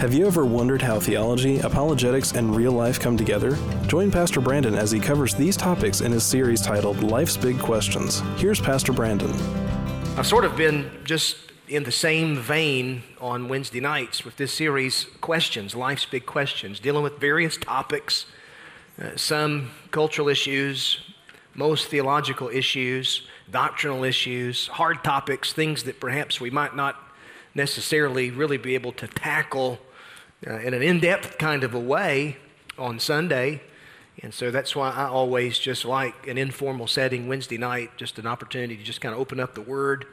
[0.00, 3.58] Have you ever wondered how theology, apologetics, and real life come together?
[3.86, 8.20] Join Pastor Brandon as he covers these topics in his series titled Life's Big Questions.
[8.38, 9.30] Here's Pastor Brandon.
[10.16, 11.36] I've sort of been just
[11.68, 17.02] in the same vein on Wednesday nights with this series, Questions, Life's Big Questions, dealing
[17.02, 18.24] with various topics,
[18.98, 21.12] uh, some cultural issues,
[21.54, 26.96] most theological issues, doctrinal issues, hard topics, things that perhaps we might not
[27.54, 29.78] necessarily really be able to tackle
[30.46, 32.36] uh, in an in depth kind of a way
[32.78, 33.60] on Sunday.
[34.22, 38.26] And so that's why I always just like an informal setting Wednesday night, just an
[38.26, 40.06] opportunity to just kind of open up the Word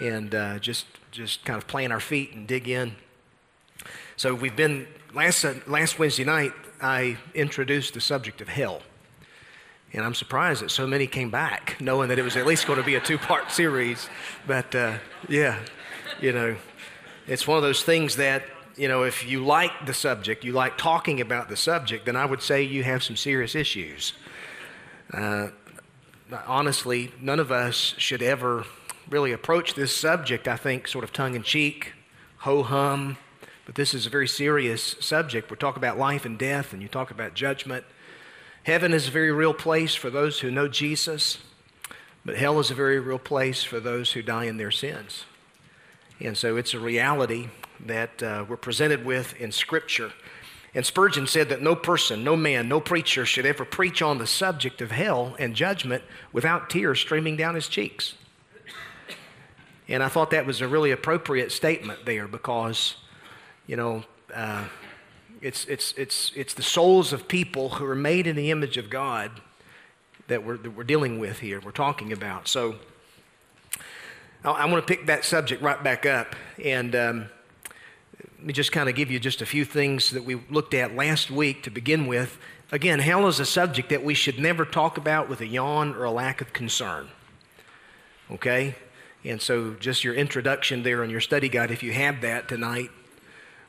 [0.00, 2.96] and uh, just just kind of plant our feet and dig in.
[4.16, 6.52] So we've been last last Wednesday night.
[6.80, 8.82] I introduced the subject of hell,
[9.92, 12.80] and I'm surprised that so many came back, knowing that it was at least going
[12.80, 14.08] to be a two part series.
[14.46, 14.98] But uh,
[15.28, 15.60] yeah,
[16.20, 16.56] you know,
[17.28, 18.44] it's one of those things that
[18.76, 22.24] you know, if you like the subject, you like talking about the subject, then I
[22.24, 24.14] would say you have some serious issues.
[25.12, 25.48] Uh,
[26.46, 28.64] honestly, none of us should ever
[29.08, 31.92] really approach this subject, I think, sort of tongue in cheek,
[32.38, 33.16] ho hum.
[33.66, 35.50] But this is a very serious subject.
[35.50, 37.84] We talk about life and death, and you talk about judgment.
[38.64, 41.38] Heaven is a very real place for those who know Jesus,
[42.24, 45.24] but hell is a very real place for those who die in their sins.
[46.20, 47.48] And so it's a reality
[47.84, 50.12] that uh, we're presented with in Scripture.
[50.74, 54.26] And Spurgeon said that no person, no man, no preacher should ever preach on the
[54.26, 58.14] subject of hell and judgment without tears streaming down his cheeks.
[59.86, 62.96] And I thought that was a really appropriate statement there because,
[63.66, 64.02] you know,
[64.34, 64.64] uh,
[65.40, 68.88] it's, it's, it's, it's the souls of people who are made in the image of
[68.88, 69.30] God
[70.26, 72.48] that we're, that we're dealing with here, we're talking about.
[72.48, 72.76] So
[74.42, 76.34] I, I want to pick that subject right back up.
[76.62, 77.26] And um,
[78.18, 80.94] let me just kind of give you just a few things that we looked at
[80.94, 82.38] last week to begin with.
[82.70, 86.04] Again, hell is a subject that we should never talk about with a yawn or
[86.04, 87.08] a lack of concern.
[88.30, 88.74] Okay?
[89.24, 92.90] And so, just your introduction there on your study guide, if you have that tonight,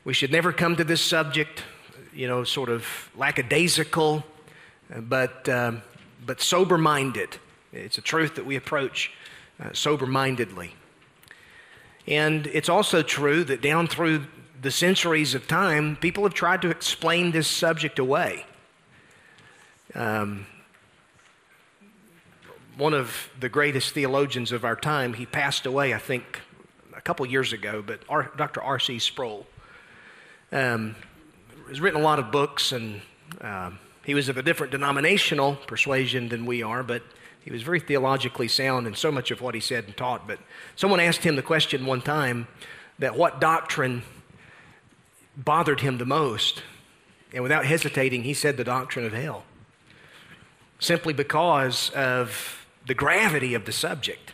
[0.04, 1.62] we should never come to this subject,
[2.14, 4.24] you know, sort of lackadaisical,
[5.08, 5.82] but, um,
[6.24, 7.38] but sober minded.
[7.72, 9.10] It's a truth that we approach
[9.58, 10.74] uh, sober mindedly.
[12.06, 14.26] And it's also true that down through
[14.60, 18.46] the centuries of time, people have tried to explain this subject away.
[19.94, 20.46] Um,
[22.76, 26.40] one of the greatest theologians of our time, he passed away, I think,
[26.94, 28.62] a couple years ago, but R, Dr.
[28.62, 28.98] R.C.
[28.98, 29.46] Sproul.
[30.52, 30.94] Um,
[31.68, 33.00] has written a lot of books, and
[33.40, 33.70] uh,
[34.04, 37.02] he was of a different denominational persuasion than we are, but
[37.42, 40.26] he was very theologically sound in so much of what he said and taught.
[40.26, 40.38] But
[40.76, 42.46] someone asked him the question one time
[42.98, 44.02] that what doctrine
[45.36, 46.62] bothered him the most.
[47.32, 49.44] And without hesitating, he said the doctrine of hell.
[50.78, 54.32] Simply because of the gravity of the subject.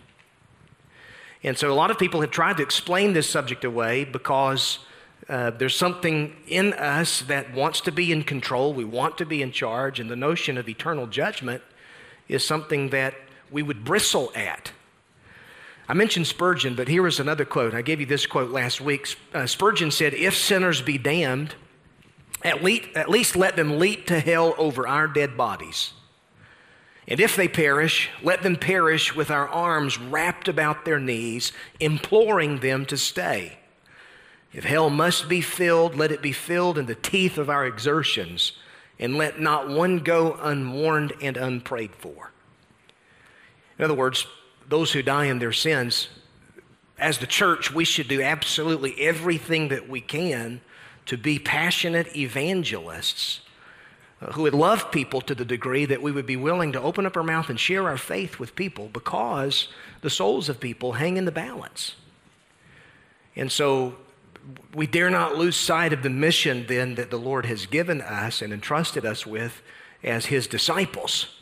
[1.42, 4.78] And so a lot of people have tried to explain this subject away because
[5.28, 8.72] uh, there's something in us that wants to be in control.
[8.74, 9.98] We want to be in charge.
[9.98, 11.62] And the notion of eternal judgment
[12.28, 13.14] is something that
[13.50, 14.72] we would bristle at.
[15.92, 17.75] I mentioned Spurgeon, but here is another quote.
[17.75, 19.14] I gave you this quote last week.
[19.34, 21.54] Uh, Spurgeon said, If sinners be damned,
[22.42, 25.92] at least, at least let them leap to hell over our dead bodies.
[27.06, 32.60] And if they perish, let them perish with our arms wrapped about their knees, imploring
[32.60, 33.59] them to stay.
[34.50, 38.53] If hell must be filled, let it be filled in the teeth of our exertions,
[38.98, 42.30] and let not one go unwarned and unprayed for.
[43.78, 44.26] In other words,
[44.72, 46.09] those who die in their sins,
[46.99, 50.62] as the church, we should do absolutely everything that we can
[51.05, 53.43] to be passionate evangelists
[54.33, 57.19] who would love people to the degree that we would be willing to open up
[57.19, 59.69] our mouth and share our faith with people because
[60.00, 61.97] the souls of people hang in the balance.
[63.37, 63.97] And so
[64.75, 68.41] we dare not lose sight of the mission then that the Lord has given us
[68.41, 69.60] and entrusted us with
[70.03, 71.41] as his disciples.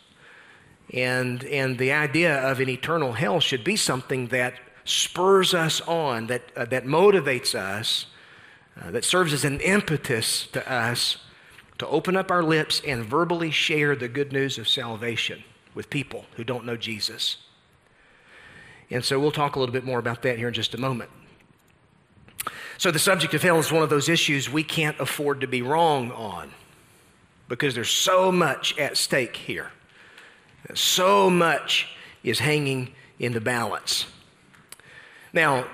[0.93, 4.55] And, and the idea of an eternal hell should be something that
[4.85, 8.07] spurs us on, that, uh, that motivates us,
[8.81, 11.19] uh, that serves as an impetus to us
[11.79, 15.43] to open up our lips and verbally share the good news of salvation
[15.75, 17.39] with people who don't know Jesus.
[18.91, 21.11] And so we'll talk a little bit more about that here in just a moment.
[22.79, 25.61] So, the subject of hell is one of those issues we can't afford to be
[25.61, 26.53] wrong on
[27.47, 29.71] because there's so much at stake here.
[30.75, 31.89] So much
[32.23, 34.07] is hanging in the balance.
[35.33, 35.67] Now,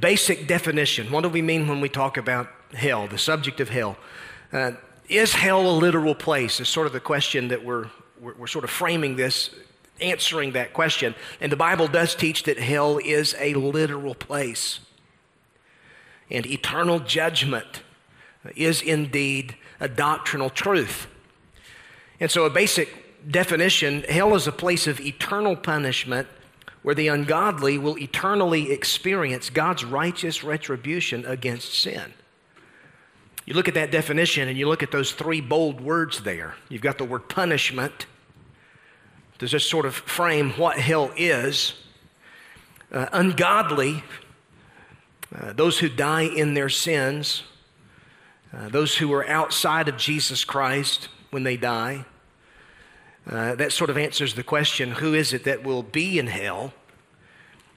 [0.00, 3.96] basic definition what do we mean when we talk about hell, the subject of hell.
[4.52, 4.72] Uh,
[5.08, 6.60] is hell a literal place?
[6.60, 7.86] Is sort of the question that we're,
[8.20, 9.50] we're, we're sort of framing this,
[10.00, 11.14] answering that question.
[11.40, 14.80] And the Bible does teach that hell is a literal place.
[16.30, 17.82] And eternal judgment
[18.56, 21.06] is indeed a doctrinal truth.
[22.18, 26.28] And so, a basic definition hell is a place of eternal punishment
[26.82, 32.14] where the ungodly will eternally experience God's righteous retribution against sin.
[33.44, 36.54] You look at that definition and you look at those three bold words there.
[36.68, 38.06] You've got the word punishment
[39.38, 41.74] to just sort of frame what hell is.
[42.92, 44.04] Uh, ungodly,
[45.34, 47.42] uh, those who die in their sins,
[48.52, 52.04] uh, those who are outside of Jesus Christ when they die.
[53.28, 56.72] Uh, that sort of answers the question who is it that will be in hell?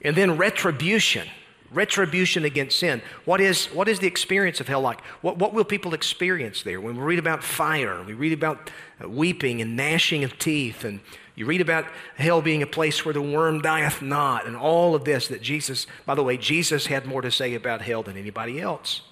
[0.02, 1.28] And then retribution.
[1.72, 3.02] Retribution against sin.
[3.24, 5.00] What is, what is the experience of hell like?
[5.22, 6.80] What, what will people experience there?
[6.80, 8.70] When we read about fire, we read about
[9.02, 11.00] uh, weeping and gnashing of teeth, and
[11.36, 11.84] you read about
[12.16, 15.86] hell being a place where the worm dieth not, and all of this that Jesus,
[16.06, 19.02] by the way, Jesus had more to say about hell than anybody else.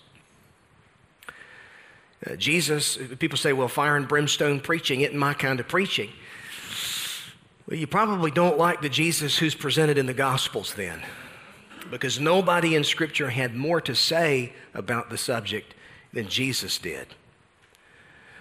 [2.27, 6.11] Uh, Jesus, people say, well, fire and brimstone preaching isn't my kind of preaching.
[7.69, 11.03] Well, you probably don't like the Jesus who's presented in the Gospels then,
[11.91, 15.75] because nobody in Scripture had more to say about the subject
[16.15, 17.09] than Jesus did.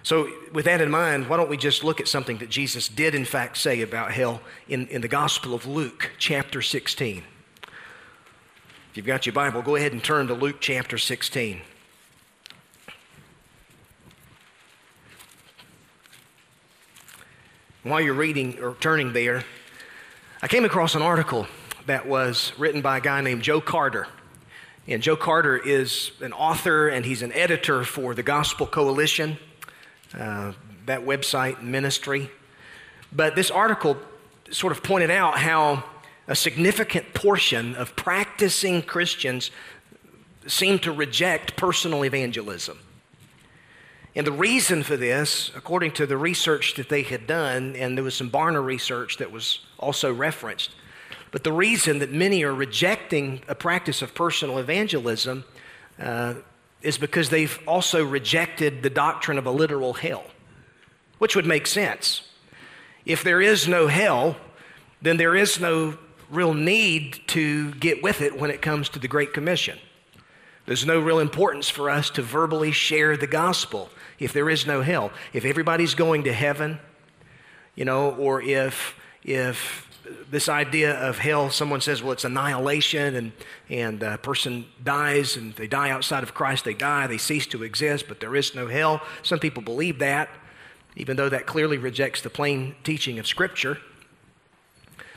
[0.02, 3.14] So, with that in mind, why don't we just look at something that Jesus did,
[3.14, 7.22] in fact, say about hell in, in the Gospel of Luke, chapter 16?
[7.62, 11.60] If you've got your Bible, go ahead and turn to Luke chapter 16.
[17.88, 19.44] While you're reading or turning there,
[20.42, 21.46] I came across an article
[21.86, 24.06] that was written by a guy named Joe Carter.
[24.86, 29.38] And Joe Carter is an author and he's an editor for the Gospel Coalition,
[30.12, 30.52] uh,
[30.84, 32.30] that website ministry.
[33.10, 33.96] But this article
[34.50, 35.82] sort of pointed out how
[36.26, 39.50] a significant portion of practicing Christians
[40.46, 42.78] seem to reject personal evangelism.
[44.18, 48.02] And the reason for this, according to the research that they had done, and there
[48.02, 50.72] was some Barna research that was also referenced,
[51.30, 55.44] but the reason that many are rejecting a practice of personal evangelism
[56.00, 56.34] uh,
[56.82, 60.24] is because they've also rejected the doctrine of a literal hell,
[61.18, 62.22] which would make sense.
[63.06, 64.34] If there is no hell,
[65.00, 65.96] then there is no
[66.28, 69.78] real need to get with it when it comes to the Great Commission.
[70.66, 74.82] There's no real importance for us to verbally share the gospel if there is no
[74.82, 75.10] hell.
[75.32, 76.78] If everybody's going to heaven,
[77.74, 79.88] you know, or if if
[80.30, 83.32] this idea of hell, someone says, well, it's annihilation, and,
[83.68, 87.62] and a person dies, and they die outside of Christ, they die, they cease to
[87.62, 89.02] exist, but there is no hell.
[89.22, 90.30] Some people believe that,
[90.96, 93.78] even though that clearly rejects the plain teaching of Scripture.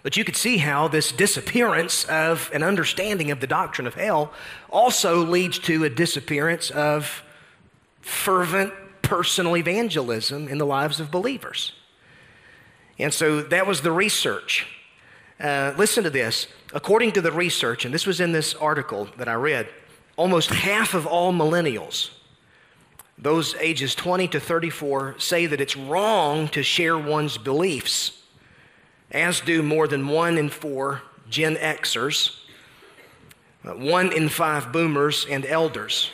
[0.03, 4.33] But you could see how this disappearance of an understanding of the doctrine of hell
[4.69, 7.23] also leads to a disappearance of
[8.01, 8.73] fervent
[9.11, 11.73] personal evangelism in the lives of believers.
[12.97, 14.65] And so that was the research.
[15.37, 16.47] Uh, listen to this.
[16.73, 19.67] According to the research, and this was in this article that I read,
[20.15, 22.11] almost half of all millennials,
[23.17, 28.23] those ages 20 to 34, say that it's wrong to share one's beliefs,
[29.11, 32.37] as do more than one in four Gen Xers,
[33.65, 36.11] uh, one in five boomers, and elders.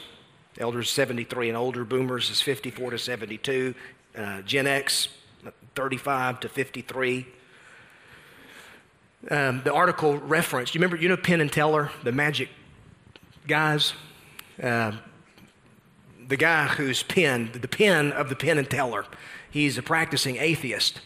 [0.59, 3.75] Elders 73 and older, boomers is 54 to 72,
[4.17, 5.09] uh, Gen X
[5.75, 7.27] 35 to 53.
[9.29, 12.49] Um, the article referenced, you remember, you know Penn and Teller, the magic
[13.47, 13.93] guys?
[14.61, 14.93] Uh,
[16.27, 19.05] the guy who's Penn, the Penn of the Penn and Teller,
[19.49, 21.01] he's a practicing atheist.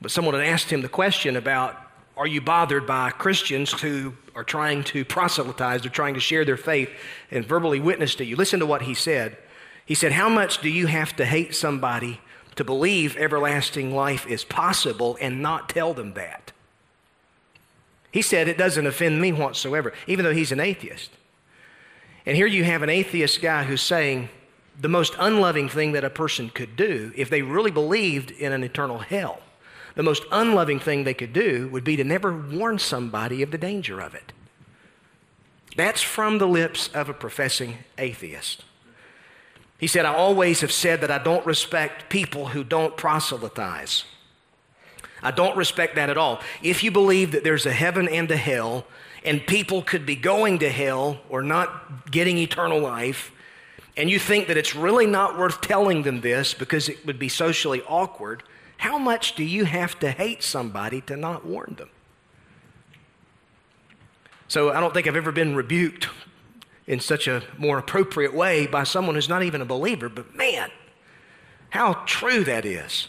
[0.00, 1.76] But someone had asked him the question about
[2.20, 6.58] are you bothered by Christians who are trying to proselytize, they're trying to share their
[6.58, 6.90] faith
[7.30, 8.36] and verbally witness to you?
[8.36, 9.38] Listen to what he said.
[9.86, 12.20] He said, How much do you have to hate somebody
[12.56, 16.52] to believe everlasting life is possible and not tell them that?
[18.12, 21.12] He said, It doesn't offend me whatsoever, even though he's an atheist.
[22.26, 24.28] And here you have an atheist guy who's saying
[24.78, 28.62] the most unloving thing that a person could do if they really believed in an
[28.62, 29.40] eternal hell
[30.00, 33.58] the most unloving thing they could do would be to never warn somebody of the
[33.58, 34.32] danger of it.
[35.76, 38.64] That's from the lips of a professing atheist.
[39.76, 44.04] He said, I always have said that I don't respect people who don't proselytize.
[45.22, 46.40] I don't respect that at all.
[46.62, 48.86] If you believe that there's a heaven and a hell,
[49.22, 53.32] and people could be going to hell or not getting eternal life,
[53.98, 57.28] and you think that it's really not worth telling them this because it would be
[57.28, 58.42] socially awkward,
[58.80, 61.90] how much do you have to hate somebody to not warn them?
[64.48, 66.08] So I don't think I've ever been rebuked
[66.86, 70.70] in such a more appropriate way by someone who's not even a believer, but man,
[71.68, 73.08] how true that is.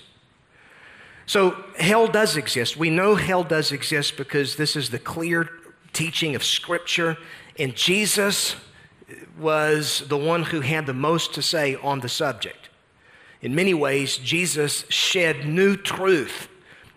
[1.25, 2.75] So hell does exist.
[2.75, 5.50] We know hell does exist because this is the clear
[5.94, 7.18] teaching of Scripture,
[7.58, 8.58] and Jesus
[9.40, 12.61] was the one who had the most to say on the subject.
[13.42, 16.48] In many ways, Jesus shed new truth,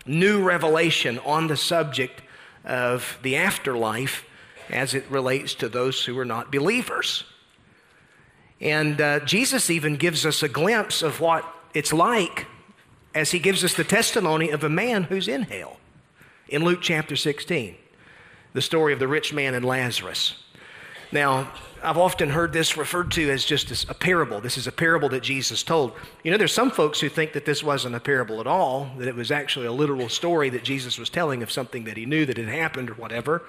[0.04, 2.20] new revelation on the subject
[2.64, 4.26] of the afterlife
[4.70, 7.24] as it relates to those who are not believers.
[8.60, 12.46] And uh, Jesus even gives us a glimpse of what it's like
[13.14, 15.78] as he gives us the testimony of a man who's in hell
[16.48, 17.74] in Luke chapter 16,
[18.52, 20.36] the story of the rich man and Lazarus.
[21.10, 21.50] Now,
[21.84, 24.40] I've often heard this referred to as just a parable.
[24.40, 25.92] This is a parable that Jesus told.
[26.22, 29.06] You know, there's some folks who think that this wasn't a parable at all, that
[29.06, 32.24] it was actually a literal story that Jesus was telling of something that he knew
[32.24, 33.42] that had happened or whatever.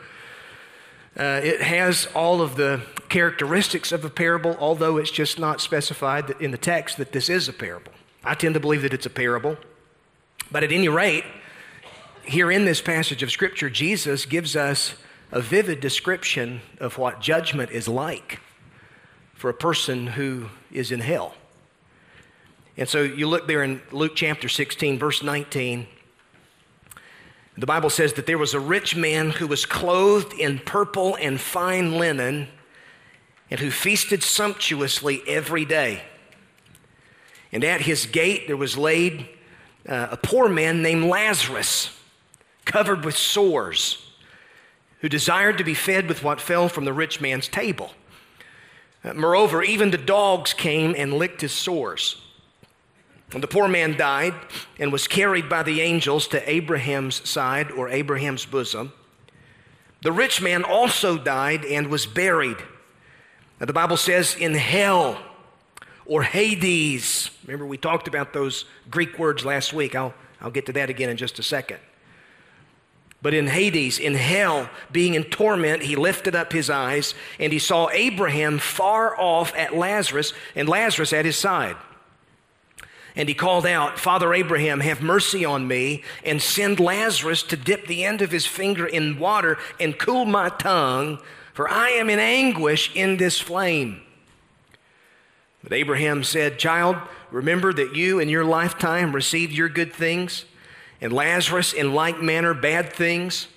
[1.18, 6.30] Uh, it has all of the characteristics of a parable, although it's just not specified
[6.42, 7.94] in the text that this is a parable.
[8.22, 9.56] I tend to believe that it's a parable.
[10.52, 11.24] But at any rate,
[12.26, 14.96] here in this passage of Scripture, Jesus gives us
[15.36, 18.40] a vivid description of what judgment is like
[19.34, 21.36] for a person who is in hell.
[22.78, 25.88] And so you look there in Luke chapter 16, verse 19.
[27.58, 31.40] The Bible says that there was a rich man who was clothed in purple and
[31.40, 32.48] fine linen
[33.52, 36.02] and who feasted sumptuously every day.
[37.52, 39.28] And at his gate there was laid
[39.88, 41.90] uh, a poor man named Lazarus,
[42.64, 44.05] covered with sores,
[45.06, 47.92] who desired to be fed with what fell from the rich man's table.
[49.04, 52.20] Uh, moreover, even the dogs came and licked his sores.
[53.32, 54.34] And the poor man died
[54.80, 58.94] and was carried by the angels to Abraham's side or Abraham's bosom.
[60.02, 62.58] The rich man also died and was buried.
[63.60, 65.22] Now, the Bible says, in hell
[66.08, 67.30] or Hades.
[67.46, 69.94] Remember, we talked about those Greek words last week.
[69.94, 71.78] I'll, I'll get to that again in just a second.
[73.22, 77.60] But in Hades, in hell, being in torment, he lifted up his eyes and he
[77.60, 81.76] saw Abraham far off at Lazarus and Lazarus at his side.
[83.16, 87.88] And he called out, Father Abraham, have mercy on me, and send Lazarus to dip
[87.88, 91.20] the end of his finger in water and cool my tongue,
[91.54, 94.02] for I am in anguish in this flame.
[95.64, 96.98] But Abraham said, Child,
[97.32, 100.44] remember that you in your lifetime received your good things,
[101.06, 103.48] and Lazarus in like manner bad things.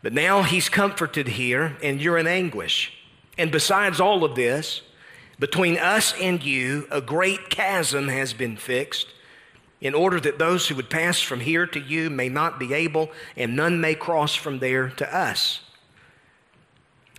[0.00, 2.94] But now he's comforted here, and you're in anguish.
[3.36, 4.80] And besides all of this,
[5.38, 9.08] between us and you, a great chasm has been fixed,
[9.82, 13.10] in order that those who would pass from here to you may not be able,
[13.36, 15.60] and none may cross from there to us.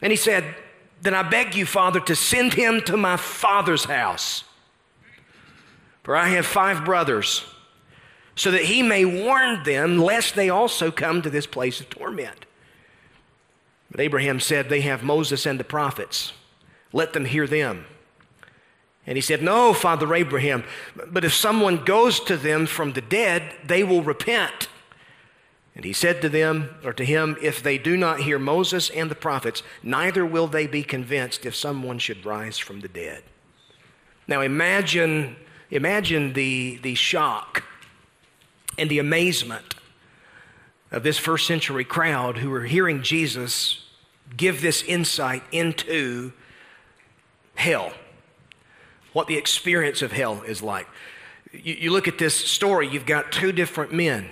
[0.02, 0.56] And he said,
[1.04, 4.46] Then I beg you, Father, to send him to my father's house.
[6.02, 7.46] For I have five brothers,
[8.40, 12.46] so that he may warn them, lest they also come to this place of torment.
[13.92, 16.32] But Abraham said, They have Moses and the prophets.
[16.94, 17.84] Let them hear them.
[19.06, 20.64] And he said, No, Father Abraham,
[21.08, 24.70] but if someone goes to them from the dead, they will repent.
[25.76, 29.12] And he said to them, or to him, If they do not hear Moses and
[29.12, 33.22] the prophets, neither will they be convinced if someone should rise from the dead.
[34.30, 35.36] Now imagine,
[35.72, 37.66] imagine the, the shock
[38.80, 39.76] and the amazement
[40.92, 43.86] of this first century crowd who were hearing Jesus
[44.36, 46.32] give this insight into
[47.56, 47.92] hell
[49.14, 50.88] what the experience of hell is like.
[51.52, 54.30] You, you look at this story, you've got two different men.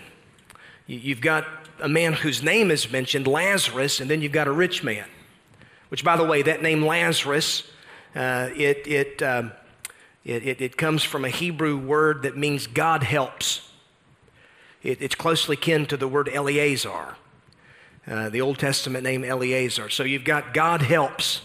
[0.85, 1.45] You, you've got
[1.79, 5.05] a man whose name is mentioned, Lazarus, and then you've got a rich man.
[5.89, 7.63] Which, by the way, that name Lazarus,
[8.15, 9.51] uh, it, it, um,
[10.25, 13.71] it, it, it, comes from a Hebrew word that means God helps.
[14.87, 17.17] It, it's closely kin to the word Eleazar,
[18.07, 19.89] uh, the Old Testament name Eleazar.
[19.89, 21.41] So you've got God helps.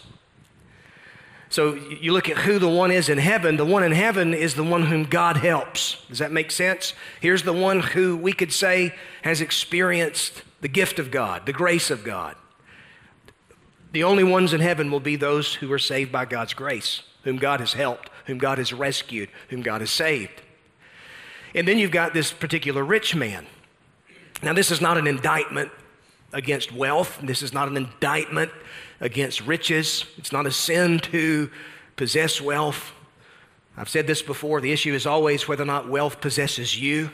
[1.49, 3.57] So you look at who the one is in heaven.
[3.57, 6.07] The one in heaven is the one whom God helps.
[6.09, 6.95] Does that make sense?
[7.21, 11.91] Here's the one who we could say has experienced the gift of God, the grace
[11.91, 12.37] of God.
[13.91, 17.39] The only ones in heaven will be those who are saved by God's grace, whom
[17.39, 20.43] God has helped, whom God has rescued, whom God has saved.
[21.55, 23.47] And then you've got this particular rich man.
[24.43, 25.71] Now, this is not an indictment
[26.33, 27.19] against wealth.
[27.23, 28.51] This is not an indictment
[29.01, 30.07] against riches.
[30.17, 31.51] It's not a sin to
[31.97, 32.93] possess wealth.
[33.77, 37.11] I've said this before the issue is always whether or not wealth possesses you,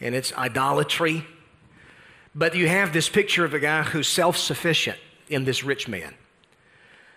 [0.00, 1.24] and it's idolatry.
[2.34, 6.14] But you have this picture of a guy who's self sufficient in this rich man.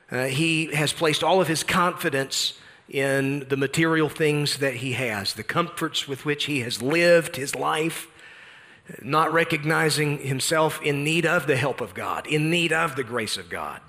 [0.10, 2.53] Uh, he has placed all of his confidence
[2.89, 7.56] in the material things that he has, the comforts with which he has lived his
[7.56, 8.08] life,
[9.01, 13.36] not recognizing himself in need of the help of God, in need of the grace
[13.38, 13.82] of God.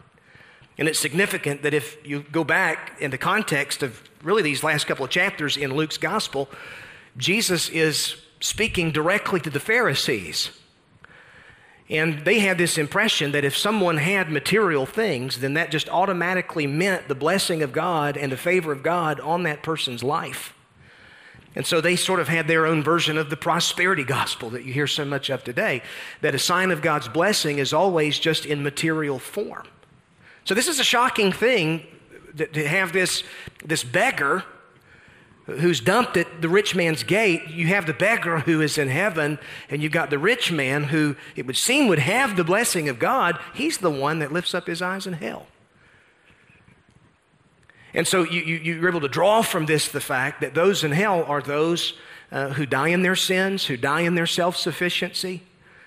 [0.76, 4.86] And it's significant that if you go back in the context of really these last
[4.86, 6.48] couple of chapters in Luke's gospel,
[7.16, 10.50] Jesus is speaking directly to the Pharisees.
[11.90, 16.66] And they had this impression that if someone had material things, then that just automatically
[16.66, 20.52] meant the blessing of God and the favor of God on that person's life.
[21.54, 24.72] And so they sort of had their own version of the prosperity gospel that you
[24.72, 25.82] hear so much of today,
[26.20, 29.66] that a sign of God's blessing is always just in material form.
[30.44, 31.86] So this is a shocking thing
[32.36, 33.24] to have this,
[33.64, 34.44] this beggar
[35.48, 37.48] who's dumped at the rich man's gate.
[37.48, 39.38] You have the beggar who is in heaven,
[39.70, 42.98] and you've got the rich man who it would seem would have the blessing of
[42.98, 43.38] God.
[43.54, 45.46] He's the one that lifts up his eyes in hell.
[47.94, 50.92] And so you, you, are able to draw from this the fact that those in
[50.92, 51.94] hell are those
[52.30, 55.42] uh, who die in their sins, who die in their self sufficiency,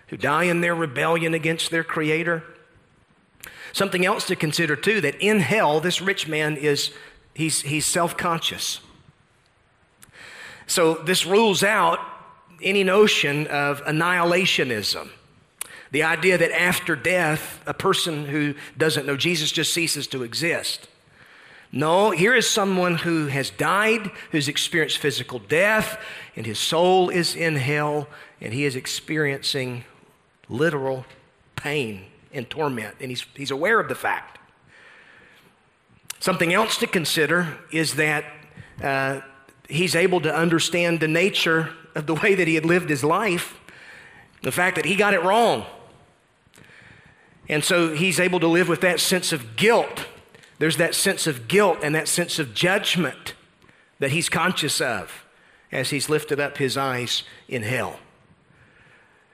[0.07, 2.43] who die in their rebellion against their Creator.
[3.73, 6.91] Something else to consider too that in hell, this rich man is
[7.35, 8.81] he's, he's self conscious.
[10.71, 11.99] So this rules out
[12.61, 15.09] any notion of annihilationism.
[15.91, 20.87] The idea that after death, a person who doesn't know Jesus just ceases to exist.
[21.73, 25.99] No, here is someone who has died, who's experienced physical death,
[26.37, 28.07] and his soul is in hell,
[28.39, 29.83] and he is experiencing
[30.47, 31.05] literal
[31.57, 34.39] pain and torment, and he's, he's aware of the fact.
[36.21, 38.23] Something else to consider is that
[38.81, 39.19] uh,
[39.71, 43.59] he's able to understand the nature of the way that he had lived his life,
[44.43, 45.65] the fact that he got it wrong.
[47.49, 50.05] And so he's able to live with that sense of guilt.
[50.59, 53.33] There's that sense of guilt and that sense of judgment
[53.99, 55.25] that he's conscious of
[55.71, 57.99] as he's lifted up his eyes in hell.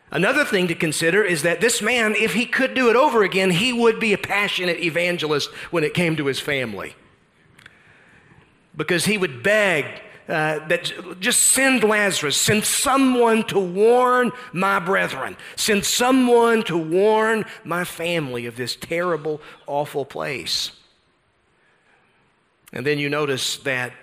[0.09, 3.51] Another thing to consider is that this man, if he could do it over again,
[3.51, 6.95] he would be a passionate evangelist when it came to his family.
[8.75, 9.85] Because he would beg
[10.27, 17.45] uh, that just send Lazarus, send someone to warn my brethren, send someone to warn
[17.63, 20.71] my family of this terrible, awful place.
[22.73, 23.93] And then you notice that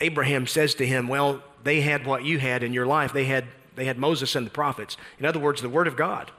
[0.00, 3.12] Abraham says to him, Well, they had what you had in your life.
[3.12, 4.96] They had they had Moses and the prophets.
[5.18, 6.32] In other words, the Word of God.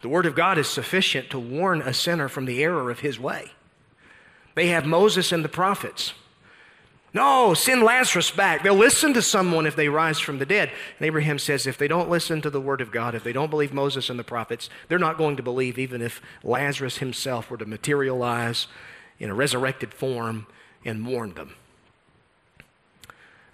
[0.00, 3.20] The Word of God is sufficient to warn a sinner from the error of his
[3.20, 3.52] way.
[4.54, 6.14] They have Moses and the prophets.
[7.16, 8.62] No, send Lazarus back.
[8.62, 10.70] They'll listen to someone if they rise from the dead.
[10.98, 13.48] And Abraham says if they don't listen to the Word of God, if they don't
[13.48, 17.56] believe Moses and the prophets, they're not going to believe even if Lazarus himself were
[17.56, 18.66] to materialize
[19.18, 20.46] in a resurrected form
[20.84, 21.54] and warn them.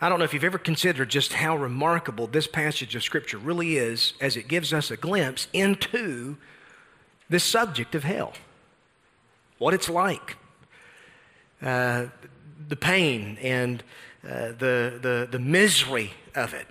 [0.00, 3.76] I don't know if you've ever considered just how remarkable this passage of Scripture really
[3.76, 6.36] is as it gives us a glimpse into
[7.30, 8.32] this subject of hell,
[9.58, 10.36] what it's like,
[11.62, 12.06] uh,
[12.68, 13.82] the pain and
[14.24, 16.66] uh, the, the, the misery of it.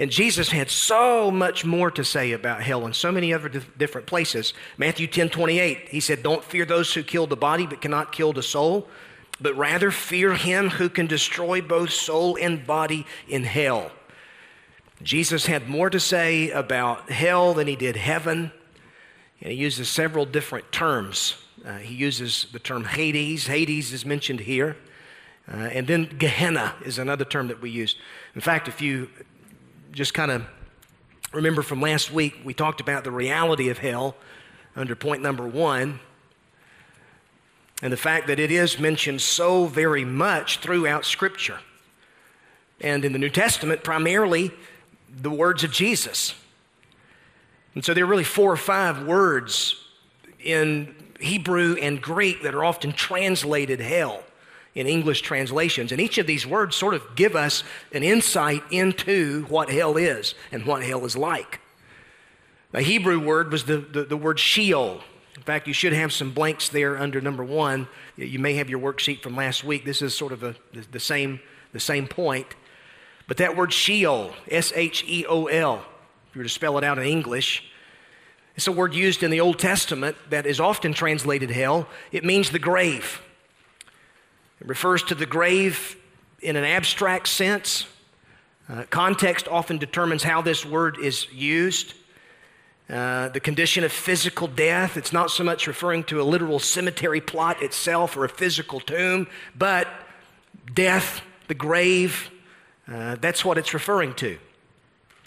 [0.00, 4.06] And Jesus had so much more to say about hell in so many other different
[4.06, 4.54] places.
[4.76, 8.32] Matthew 10 28, he said, Don't fear those who kill the body but cannot kill
[8.32, 8.88] the soul
[9.40, 13.90] but rather fear him who can destroy both soul and body in hell.
[15.02, 18.50] Jesus had more to say about hell than he did heaven,
[19.40, 21.36] and he uses several different terms.
[21.64, 24.76] Uh, he uses the term Hades, Hades is mentioned here,
[25.52, 27.96] uh, and then Gehenna is another term that we use.
[28.34, 29.08] In fact, if you
[29.92, 30.44] just kind of
[31.32, 34.14] remember from last week, we talked about the reality of hell
[34.76, 36.00] under point number one
[37.82, 41.60] and the fact that it is mentioned so very much throughout Scripture.
[42.80, 44.50] And in the New Testament, primarily
[45.08, 46.34] the words of Jesus.
[47.74, 49.76] And so there are really four or five words
[50.40, 54.22] in Hebrew and Greek that are often translated hell
[54.74, 55.92] in English translations.
[55.92, 60.34] And each of these words sort of give us an insight into what hell is
[60.52, 61.60] and what hell is like.
[62.72, 65.00] The Hebrew word was the, the, the word Sheol,
[65.38, 67.86] in fact, you should have some blanks there under number one.
[68.16, 69.84] You may have your worksheet from last week.
[69.84, 70.56] This is sort of a,
[70.90, 71.38] the, same,
[71.72, 72.48] the same point.
[73.28, 75.76] But that word Sheol, S H E O L,
[76.28, 77.62] if you were to spell it out in English,
[78.56, 81.88] it's a word used in the Old Testament that is often translated hell.
[82.10, 83.22] It means the grave.
[84.60, 85.96] It refers to the grave
[86.40, 87.86] in an abstract sense.
[88.68, 91.94] Uh, context often determines how this word is used.
[92.90, 97.20] Uh, the condition of physical death, it's not so much referring to a literal cemetery
[97.20, 99.86] plot itself or a physical tomb, but
[100.72, 102.30] death, the grave,
[102.90, 104.38] uh, that's what it's referring to.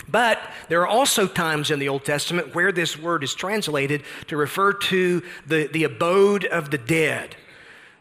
[0.08, 0.40] But
[0.70, 4.74] there are also times in the Old Testament where this word is translated to refer
[4.74, 7.36] to the, the abode of the dead,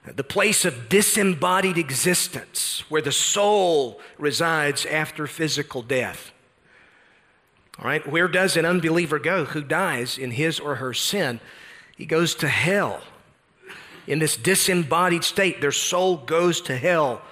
[0.04, 6.32] the place of disembodied existence where the soul resides after physical death.
[7.78, 11.40] All right, where does an unbeliever go who dies in his or her sin?
[11.96, 13.02] He goes to hell.
[14.06, 17.22] In this disembodied state, their soul goes to hell.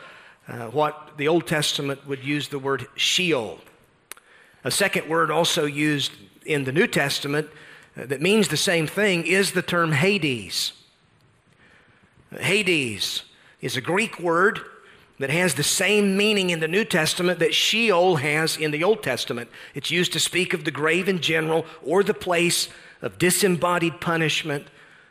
[0.46, 3.60] Uh, what the Old Testament would use the word Sheol.
[4.64, 6.12] A second word also used
[6.46, 7.48] in the New Testament
[7.96, 10.72] uh, that means the same thing is the term Hades.
[12.36, 13.22] Hades
[13.60, 14.60] is a Greek word
[15.18, 19.02] that has the same meaning in the New Testament that Sheol has in the Old
[19.02, 19.50] Testament.
[19.74, 22.68] It's used to speak of the grave in general or the place
[23.02, 24.66] of disembodied punishment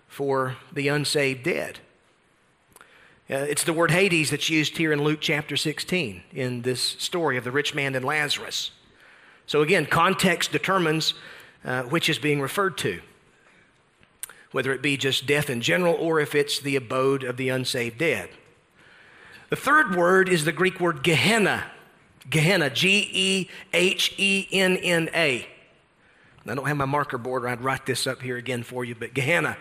[0.08, 1.80] for the unsaved dead.
[3.30, 7.36] Uh, it's the word Hades that's used here in Luke chapter 16 in this story
[7.36, 8.72] of the rich man and Lazarus.
[9.46, 11.14] So, again, context determines
[11.66, 13.02] uh, which is being referred to,
[14.52, 17.98] whether it be just death in general or if it's the abode of the unsaved
[17.98, 18.30] dead.
[19.50, 21.72] The third word is the Greek word Gehenna.
[22.30, 25.48] Gehenna, G E H E N N A.
[26.46, 28.96] I don't have my marker board, or I'd write this up here again for you,
[28.96, 29.58] but Gehenna.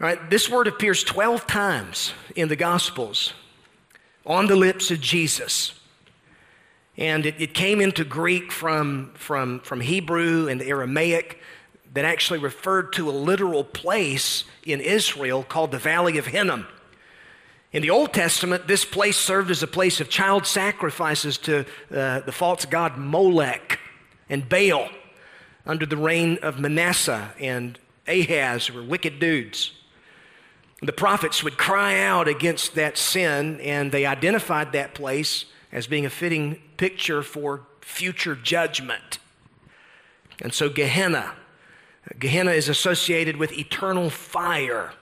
[0.00, 3.32] All right, this word appears 12 times in the Gospels
[4.26, 5.78] on the lips of Jesus.
[6.98, 11.40] And it, it came into Greek from, from, from Hebrew and Aramaic
[11.96, 16.66] that actually referred to a literal place in Israel called the Valley of Hinnom.
[17.72, 22.20] In the Old Testament, this place served as a place of child sacrifices to uh,
[22.20, 23.80] the false god Molech
[24.28, 24.90] and Baal
[25.64, 29.72] under the reign of Manasseh and Ahaz, who were wicked dudes.
[30.82, 36.04] The prophets would cry out against that sin, and they identified that place as being
[36.04, 39.18] a fitting picture for future judgment.
[40.42, 41.32] And so, Gehenna,
[42.18, 44.92] Gehenna is associated with eternal fire.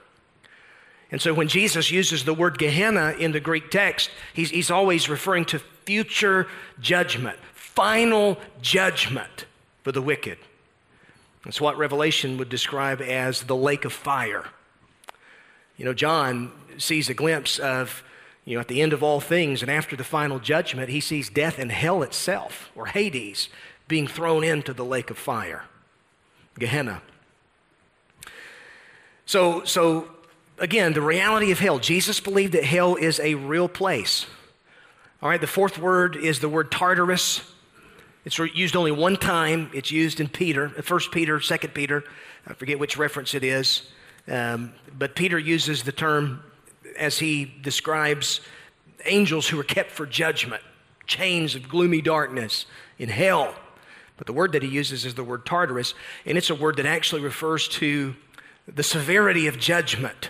[1.11, 5.07] And so, when Jesus uses the word Gehenna in the Greek text, he's, he's always
[5.07, 6.47] referring to future
[6.79, 9.45] judgment, final judgment
[9.83, 10.37] for the wicked.
[11.43, 14.45] That's what Revelation would describe as the lake of fire.
[15.77, 18.03] You know, John sees a glimpse of,
[18.45, 21.29] you know, at the end of all things and after the final judgment, he sees
[21.29, 23.49] death and hell itself, or Hades,
[23.87, 25.65] being thrown into the lake of fire,
[26.57, 27.01] Gehenna.
[29.25, 30.09] So, so
[30.59, 31.79] again, the reality of hell.
[31.79, 34.25] Jesus believed that hell is a real place.
[35.21, 37.41] All right, the fourth word is the word Tartarus.
[38.25, 39.69] It's used only one time.
[39.73, 42.03] It's used in Peter, 1 Peter, 2 Peter.
[42.47, 43.89] I forget which reference it is.
[44.27, 46.43] Um, but Peter uses the term
[46.97, 48.41] as he describes
[49.05, 50.63] angels who are kept for judgment,
[51.05, 52.65] chains of gloomy darkness
[52.97, 53.53] in hell.
[54.17, 55.93] But the word that he uses is the word Tartarus,
[56.25, 58.15] and it's a word that actually refers to
[58.67, 60.29] the severity of judgment.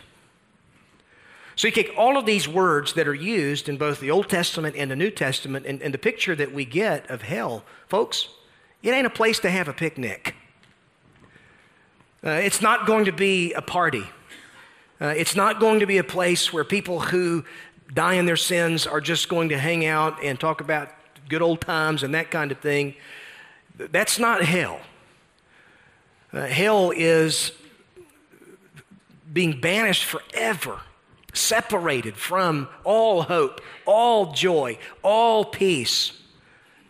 [1.56, 4.76] So you take all of these words that are used in both the Old Testament
[4.78, 8.28] and the New Testament, and, and the picture that we get of hell, folks,
[8.84, 10.36] it ain't a place to have a picnic.
[12.24, 14.04] Uh, it's not going to be a party.
[15.00, 17.46] Uh, it's not going to be a place where people who
[17.94, 20.90] die in their sins are just going to hang out and talk about
[21.30, 22.96] good old times and that kind of thing.
[23.78, 24.80] That's not hell.
[26.32, 27.52] Uh, hell is
[29.32, 30.80] being banished forever,
[31.34, 36.14] separated from all hope, all joy, all peace,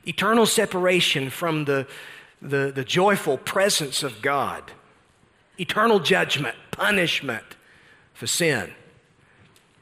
[0.07, 1.87] eternal separation from the,
[2.41, 4.71] the, the joyful presence of God
[5.57, 7.55] eternal judgment, punishment
[8.13, 8.71] for sin.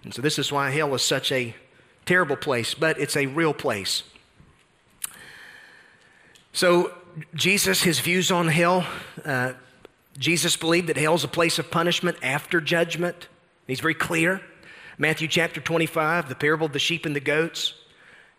[0.03, 1.55] And so, this is why hell is such a
[2.05, 4.03] terrible place, but it's a real place.
[6.53, 6.93] So,
[7.35, 8.87] Jesus, his views on hell,
[9.25, 9.53] uh,
[10.17, 13.27] Jesus believed that hell is a place of punishment after judgment.
[13.67, 14.41] He's very clear.
[14.97, 17.73] Matthew chapter 25, the parable of the sheep and the goats,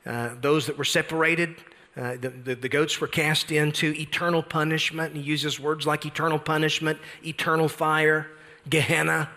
[0.06, 1.56] uh, those that were separated
[1.96, 5.14] uh, the, the, the, goats were cast into eternal punishment.
[5.14, 8.26] He uses words like eternal punishment, eternal fire,
[8.68, 9.30] Gehenna,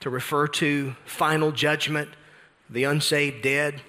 [0.00, 2.08] to refer to final judgment,
[2.70, 3.82] the unsaved dead.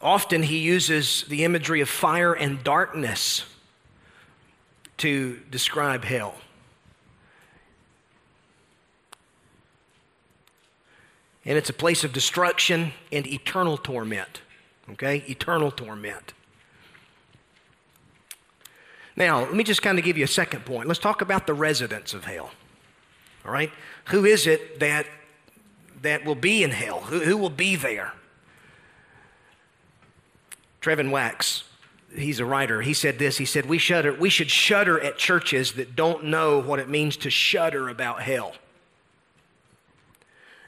[0.00, 3.44] Often he uses the imagery of fire and darkness
[4.98, 6.34] to describe hell.
[11.44, 14.42] And it's a place of destruction and eternal torment.
[14.90, 15.24] Okay?
[15.28, 16.34] Eternal torment.
[19.16, 20.86] Now, let me just kind of give you a second point.
[20.86, 22.50] Let's talk about the residents of hell.
[23.44, 23.72] All right?
[24.08, 25.06] Who is it that,
[26.02, 27.00] that will be in hell?
[27.00, 28.12] Who, who will be there?
[30.80, 31.64] Trevin Wax,
[32.14, 32.82] he's a writer.
[32.82, 33.38] He said this.
[33.38, 37.16] He said, we, shudder, we should shudder at churches that don't know what it means
[37.18, 38.54] to shudder about hell.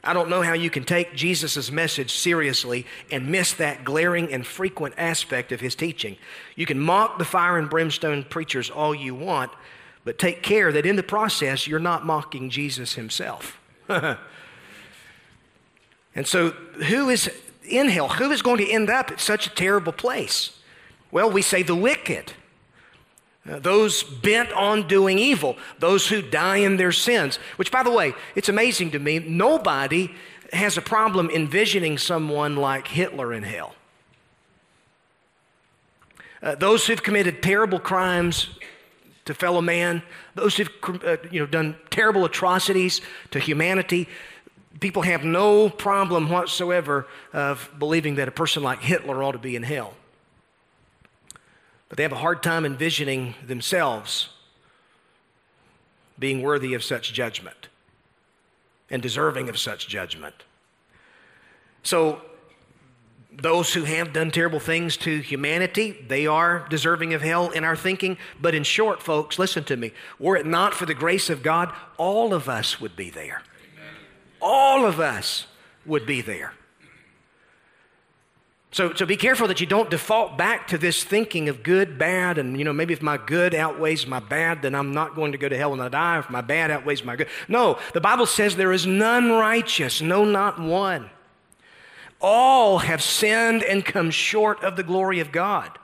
[0.03, 4.45] I don't know how you can take Jesus' message seriously and miss that glaring and
[4.45, 6.17] frequent aspect of his teaching.
[6.55, 9.51] You can mock the fire and brimstone preachers all you want,
[10.03, 13.59] but take care that in the process you're not mocking Jesus himself.
[13.87, 14.17] and
[16.23, 17.29] so, who is
[17.71, 18.09] in hell?
[18.09, 20.51] Who is going to end up at such a terrible place?
[21.11, 22.33] Well, we say the wicked.
[23.49, 27.37] Uh, those bent on doing evil, those who die in their sins.
[27.55, 30.11] Which, by the way, it's amazing to me, nobody
[30.53, 33.75] has a problem envisioning someone like Hitler in hell.
[36.43, 38.49] Uh, those who've committed terrible crimes
[39.25, 40.01] to fellow man,
[40.35, 40.69] those who've
[41.05, 44.07] uh, you know, done terrible atrocities to humanity,
[44.79, 49.55] people have no problem whatsoever of believing that a person like Hitler ought to be
[49.55, 49.93] in hell.
[51.89, 54.29] But they have a hard time envisioning themselves
[56.17, 57.67] being worthy of such judgment
[58.89, 60.35] and deserving of such judgment.
[61.83, 62.21] So,
[63.33, 67.77] those who have done terrible things to humanity, they are deserving of hell in our
[67.77, 68.17] thinking.
[68.41, 69.93] But in short, folks, listen to me.
[70.19, 73.41] Were it not for the grace of God, all of us would be there.
[74.41, 75.45] All of us
[75.85, 76.53] would be there.
[78.73, 82.37] So, so be careful that you don't default back to this thinking of good, bad,
[82.37, 85.37] and you know, maybe if my good outweighs my bad, then I'm not going to
[85.37, 86.19] go to hell when I die.
[86.19, 87.27] If my bad outweighs my good.
[87.49, 91.09] No, the Bible says there is none righteous, no, not one.
[92.21, 95.77] All have sinned and come short of the glory of God.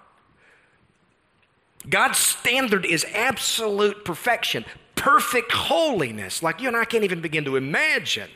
[1.89, 4.63] God's standard is absolute perfection,
[4.96, 8.30] perfect holiness, like you and I can't even begin to imagine.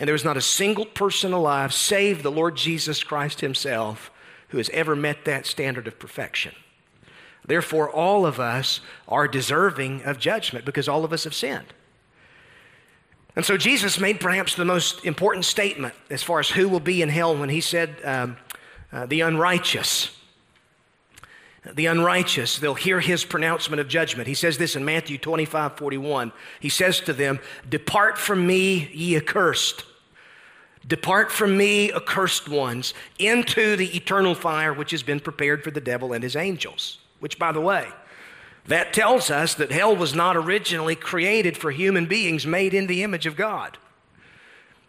[0.00, 4.10] And there is not a single person alive, save the Lord Jesus Christ Himself,
[4.48, 6.54] who has ever met that standard of perfection.
[7.44, 11.74] Therefore, all of us are deserving of judgment because all of us have sinned.
[13.36, 17.02] And so Jesus made perhaps the most important statement as far as who will be
[17.02, 18.38] in hell when he said, um,
[18.92, 20.16] uh, the unrighteous
[21.74, 24.26] the unrighteous, they'll hear his pronouncement of judgment.
[24.26, 26.32] He says this in Matthew 25 41.
[26.58, 29.84] He says to them, Depart from me, ye accursed.
[30.86, 35.80] Depart from me, accursed ones, into the eternal fire which has been prepared for the
[35.80, 36.98] devil and his angels.
[37.20, 37.86] Which, by the way,
[38.66, 43.02] that tells us that hell was not originally created for human beings made in the
[43.02, 43.78] image of God,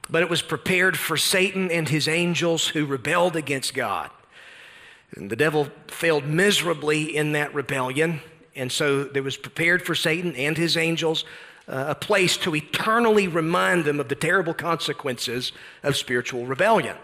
[0.10, 4.10] but it was prepared for Satan and his angels who rebelled against God.
[5.16, 8.22] And the devil failed miserably in that rebellion.
[8.56, 11.26] And so there was prepared for Satan and his angels
[11.72, 15.54] uh, a place to eternally remind them of the terrible consequences
[15.84, 16.98] of spiritual rebellion.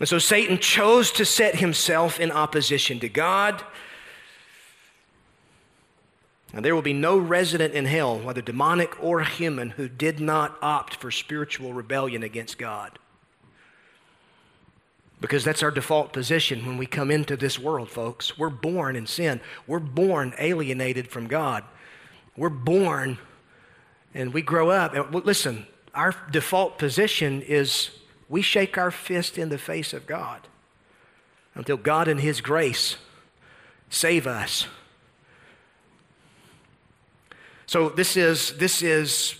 [0.00, 3.62] And so Satan chose to set himself in opposition to God.
[6.54, 10.56] And there will be no resident in hell, whether demonic or human, who did not
[10.62, 12.98] opt for spiritual rebellion against God.
[15.20, 18.38] Because that's our default position when we come into this world, folks.
[18.38, 19.40] We're born in sin.
[19.66, 21.64] We're born alienated from God.
[22.36, 23.18] We're born
[24.14, 24.94] and we grow up.
[24.94, 27.90] And listen, our default position is
[28.28, 30.40] we shake our fist in the face of God
[31.54, 32.96] until God in His grace
[33.88, 34.66] save us.
[37.66, 39.36] So this is this is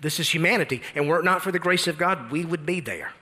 [0.00, 2.78] this is humanity, and were it not for the grace of God, we would be
[2.78, 3.12] there.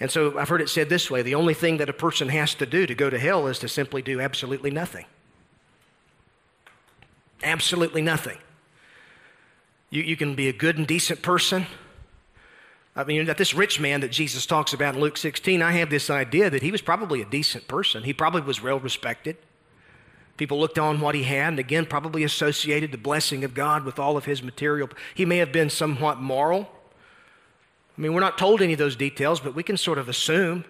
[0.00, 2.54] And so I've heard it said this way the only thing that a person has
[2.56, 5.06] to do to go to hell is to simply do absolutely nothing.
[7.42, 8.38] Absolutely nothing.
[9.90, 11.66] You, you can be a good and decent person.
[12.94, 15.90] I mean, that this rich man that Jesus talks about in Luke 16, I have
[15.90, 18.02] this idea that he was probably a decent person.
[18.02, 19.36] He probably was well respected.
[20.36, 23.98] People looked on what he had, and again, probably associated the blessing of God with
[23.98, 24.88] all of his material.
[25.14, 26.70] He may have been somewhat moral.
[27.96, 30.64] I mean, we're not told any of those details, but we can sort of assume.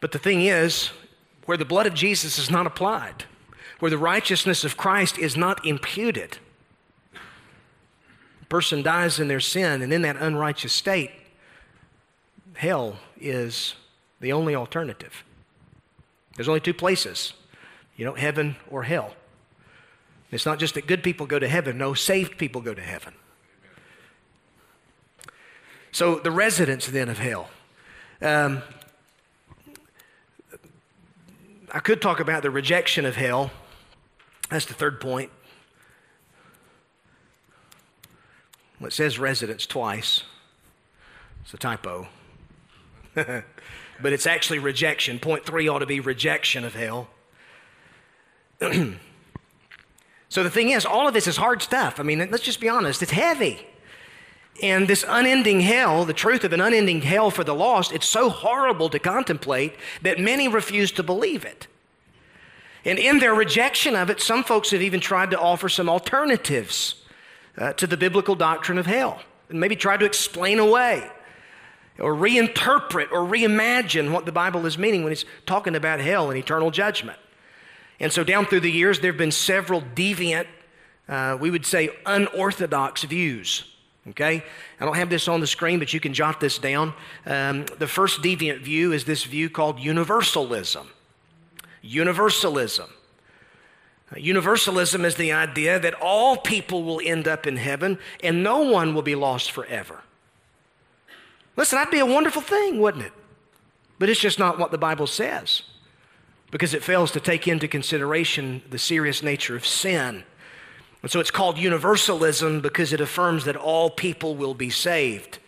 [0.00, 0.90] But the thing is,
[1.46, 3.24] where the blood of Jesus is not applied,
[3.78, 6.38] where the righteousness of Christ is not imputed,
[7.14, 11.10] a person dies in their sin, and in that unrighteous state,
[12.54, 13.74] hell is
[14.20, 15.24] the only alternative.
[16.36, 17.32] There's only two places,
[17.96, 19.14] you know, heaven or hell.
[20.30, 23.14] It's not just that good people go to heaven, no, saved people go to heaven.
[25.92, 27.48] So, the residents then of hell.
[28.20, 28.62] Um,
[31.76, 33.50] I could talk about the rejection of hell.
[34.48, 35.30] That's the third point.
[38.80, 40.22] Well, it says residence twice.
[41.42, 42.08] It's a typo.
[43.14, 43.44] but
[44.02, 45.18] it's actually rejection.
[45.18, 47.08] Point three ought to be rejection of hell.
[50.30, 52.00] so the thing is, all of this is hard stuff.
[52.00, 53.66] I mean, let's just be honest, it's heavy.
[54.62, 58.30] And this unending hell, the truth of an unending hell for the lost, it's so
[58.30, 61.66] horrible to contemplate that many refuse to believe it.
[62.84, 67.02] And in their rejection of it, some folks have even tried to offer some alternatives
[67.58, 71.10] uh, to the biblical doctrine of hell and maybe tried to explain away
[71.98, 76.38] or reinterpret or reimagine what the Bible is meaning when it's talking about hell and
[76.38, 77.18] eternal judgment.
[77.98, 80.46] And so, down through the years, there have been several deviant,
[81.08, 83.75] uh, we would say unorthodox views
[84.10, 84.44] Okay?
[84.80, 86.94] I don't have this on the screen, but you can jot this down.
[87.24, 90.88] Um, the first deviant view is this view called universalism.
[91.82, 92.90] Universalism.
[94.12, 98.58] Uh, universalism is the idea that all people will end up in heaven and no
[98.58, 100.02] one will be lost forever.
[101.56, 103.12] Listen, that'd be a wonderful thing, wouldn't it?
[103.98, 105.62] But it's just not what the Bible says
[106.50, 110.22] because it fails to take into consideration the serious nature of sin
[111.02, 115.38] and so it's called universalism because it affirms that all people will be saved.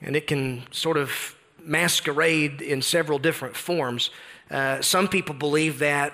[0.00, 4.10] And it can sort of masquerade in several different forms.
[4.50, 6.12] Uh, some people believe that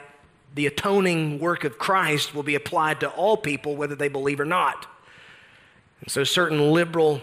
[0.55, 4.45] the atoning work of Christ will be applied to all people, whether they believe or
[4.45, 4.87] not.
[6.01, 7.21] And so certain liberal,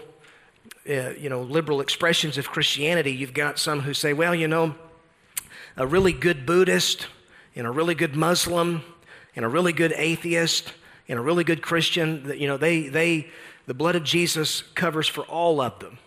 [0.88, 4.74] uh, you know, liberal expressions of Christianity, you've got some who say, well, you know,
[5.76, 7.06] a really good Buddhist
[7.54, 8.82] and a really good Muslim
[9.34, 10.72] and a really good atheist
[11.08, 13.28] and a really good Christian, that, you know, they, they,
[13.66, 15.98] the blood of Jesus covers for all of them.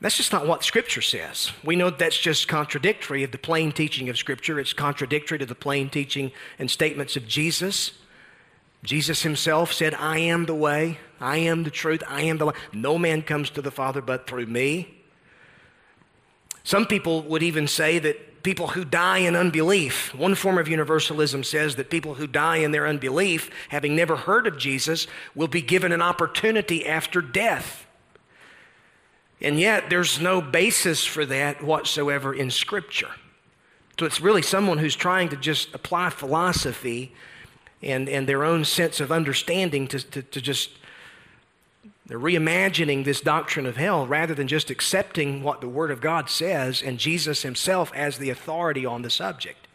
[0.00, 1.50] That's just not what Scripture says.
[1.64, 4.60] We know that's just contradictory of the plain teaching of Scripture.
[4.60, 7.92] It's contradictory to the plain teaching and statements of Jesus.
[8.84, 12.56] Jesus himself said, I am the way, I am the truth, I am the life.
[12.72, 15.02] No man comes to the Father but through me.
[16.62, 20.14] Some people would even say that people who die in unbelief.
[20.14, 24.46] One form of universalism says that people who die in their unbelief, having never heard
[24.46, 27.86] of Jesus, will be given an opportunity after death.
[29.42, 33.10] And yet, there's no basis for that whatsoever in Scripture.
[33.98, 37.12] So it's really someone who's trying to just apply philosophy
[37.82, 40.70] and, and their own sense of understanding to, to, to just
[42.08, 46.30] they're reimagining this doctrine of hell rather than just accepting what the Word of God
[46.30, 49.68] says and Jesus Himself as the authority on the subject.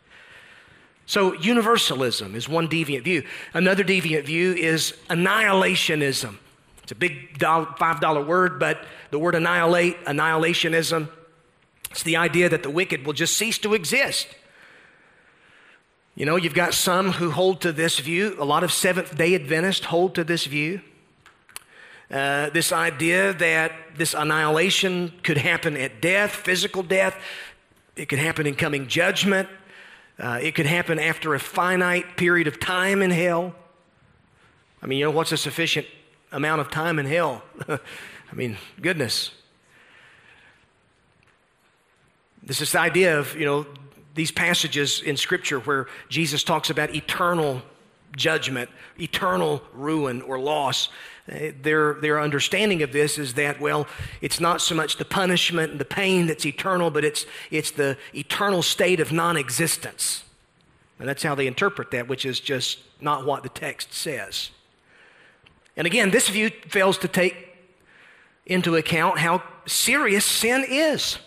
[1.05, 3.23] So, universalism is one deviant view.
[3.53, 6.37] Another deviant view is annihilationism.
[6.81, 11.09] It's a big $5 word, but the word annihilate, annihilationism,
[11.91, 14.27] it's the idea that the wicked will just cease to exist.
[16.15, 18.35] You know, you've got some who hold to this view.
[18.39, 20.81] A lot of Seventh day Adventists hold to this view.
[22.13, 27.17] Uh, this idea that this annihilation could happen at death, physical death,
[27.95, 29.49] it could happen in coming judgment,
[30.19, 33.55] uh, it could happen after a finite period of time in hell.
[34.83, 35.87] I mean, you know, what's a sufficient
[36.31, 37.41] amount of time in hell?
[37.67, 37.79] I
[38.35, 39.31] mean, goodness.
[42.43, 43.65] This is the idea of, you know,
[44.13, 47.63] these passages in Scripture where Jesus talks about eternal
[48.15, 50.89] judgment, eternal ruin or loss.
[51.31, 53.87] Uh, their, their understanding of this is that, well,
[54.21, 57.97] it's not so much the punishment and the pain that's eternal, but it's, it's the
[58.13, 60.23] eternal state of non existence.
[60.99, 64.51] And that's how they interpret that, which is just not what the text says.
[65.75, 67.49] And again, this view fails to take
[68.45, 71.17] into account how serious sin is.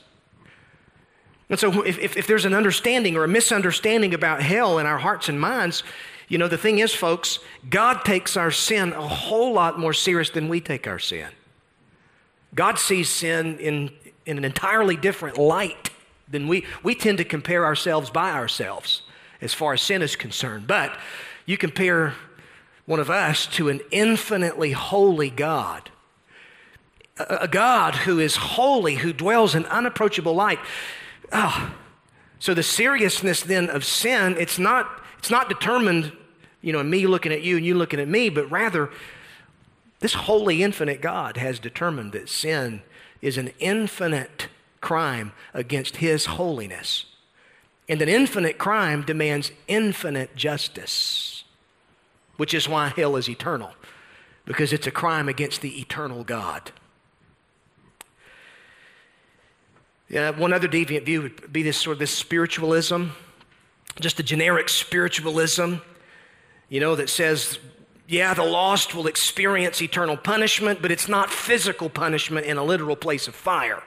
[1.49, 4.99] And so, if, if, if, there's an understanding or a misunderstanding about hell in our
[4.99, 5.85] hearts and minds,
[6.29, 7.39] you know, the thing is, folks,
[7.71, 11.29] God takes our sin a whole lot more serious than we take our sin.
[12.55, 13.91] God sees sin in,
[14.25, 15.91] in an entirely different light
[16.29, 16.67] than we.
[16.83, 19.03] We tend to compare ourselves by ourselves
[19.41, 20.67] as far as sin is concerned.
[20.67, 20.99] But
[21.45, 22.15] you compare
[22.87, 25.91] one of us to an infinitely holy God.
[27.19, 30.59] A, a God who is holy, who dwells in unapproachable light.
[31.33, 31.75] Oh,
[32.39, 36.13] so the seriousness then of sin, it's not it's not determined,
[36.63, 38.91] you know, me looking at you and you looking at me, but rather
[40.01, 42.83] this holy, infinite God has determined that sin
[43.23, 44.49] is an infinite
[44.81, 47.07] crime against His holiness.
[47.89, 51.45] And an infinite crime demands infinite justice.
[52.37, 53.73] which is why hell is eternal,
[54.45, 56.71] because it's a crime against the eternal God.
[60.09, 63.07] Yeah, one other deviant view would be this sort of this spiritualism,
[63.99, 65.77] just a generic spiritualism,
[66.69, 67.59] you know, that says,
[68.07, 72.95] yeah, the lost will experience eternal punishment, but it's not physical punishment in a literal
[72.95, 73.83] place of fire.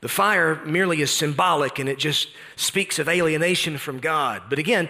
[0.00, 4.42] The fire merely is symbolic and it just speaks of alienation from God.
[4.50, 4.88] But again,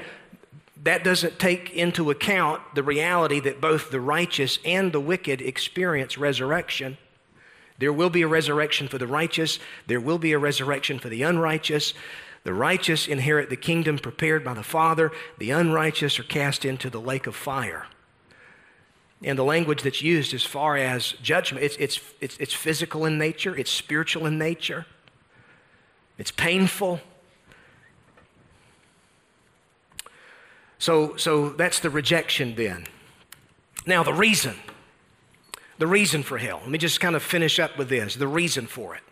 [0.83, 6.16] that doesn't take into account the reality that both the righteous and the wicked experience
[6.16, 6.97] resurrection.
[7.83, 9.59] There will be a resurrection for the righteous,
[9.89, 11.95] there will be a resurrection for the unrighteous.
[12.45, 17.01] The righteous inherit the kingdom prepared by the Father, the unrighteous are cast into the
[17.01, 17.89] lake of fire.
[19.24, 23.18] And the language that's used as far as judgment, it's, it's, it's, it's physical in
[23.18, 24.87] nature, it's spiritual in nature.
[26.18, 27.01] It's painful.
[30.78, 32.87] So, so that's the rejection then.
[33.87, 34.55] Now, the reason.
[35.83, 36.61] The reason for hell.
[36.61, 39.03] Let me just kind of finish up with this the reason for it.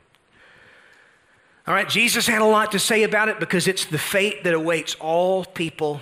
[1.67, 4.55] All right, Jesus had a lot to say about it because it's the fate that
[4.55, 6.01] awaits all people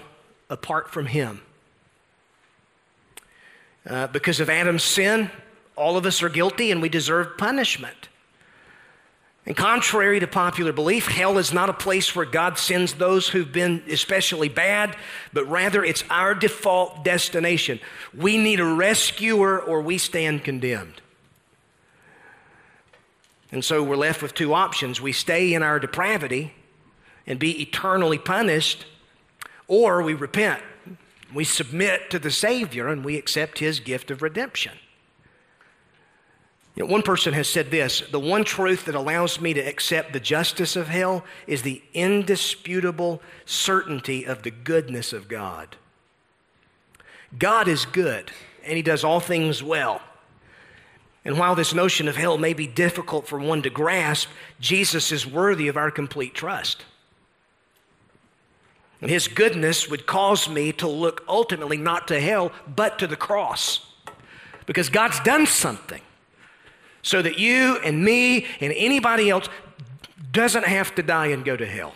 [0.51, 1.41] apart from him.
[3.89, 5.31] Uh, because of Adam's sin,
[5.75, 8.11] all of us are guilty and we deserve punishment.
[9.49, 13.51] And contrary to popular belief, hell is not a place where God sends those who've
[13.51, 14.95] been especially bad,
[15.33, 17.81] but rather it's our default destination.
[18.15, 21.01] We need a rescuer or we stand condemned.
[23.51, 25.01] And so we're left with two options.
[25.01, 26.53] We stay in our depravity
[27.27, 28.85] and be eternally punished,
[29.67, 30.63] or we repent.
[31.33, 34.75] We submit to the Savior and we accept His gift of redemption.
[36.79, 40.13] You know, one person has said this the one truth that allows me to accept
[40.13, 45.75] the justice of hell is the indisputable certainty of the goodness of God.
[47.37, 48.31] God is good,
[48.65, 50.01] and He does all things well.
[51.25, 54.29] And while this notion of hell may be difficult for one to grasp,
[54.61, 56.85] Jesus is worthy of our complete trust.
[59.01, 63.17] And His goodness would cause me to look ultimately not to hell, but to the
[63.17, 63.85] cross.
[64.65, 66.03] Because God's done something
[67.09, 69.49] so that you and me and anybody else
[70.31, 71.95] doesn't have to die and go to hell